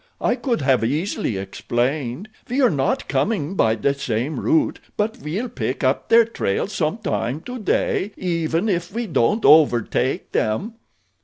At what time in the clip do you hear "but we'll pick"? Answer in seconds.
4.97-5.83